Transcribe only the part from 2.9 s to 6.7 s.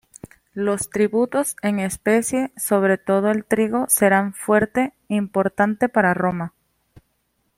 todo el trigo, serán fuente importante para Roma.